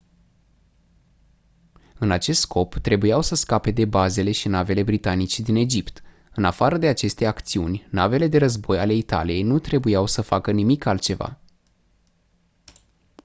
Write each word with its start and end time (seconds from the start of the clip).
în 1.99 2.11
acest 2.11 2.39
scop 2.41 2.75
trebuiau 2.75 3.21
să 3.21 3.35
scape 3.35 3.71
de 3.71 3.85
bazele 3.85 4.31
și 4.31 4.47
navele 4.47 4.83
britanice 4.83 5.41
din 5.41 5.55
egipt 5.55 6.01
în 6.33 6.43
afară 6.45 6.77
de 6.77 6.87
aceste 6.87 7.25
acțiuni 7.25 7.87
navele 7.91 8.27
de 8.27 8.37
război 8.37 8.79
ale 8.79 8.93
italiei 8.93 9.43
nu 9.43 9.59
trebuiau 9.59 10.05
să 10.05 10.21
facă 10.21 10.51
nimic 10.51 10.85
altceva 10.85 11.39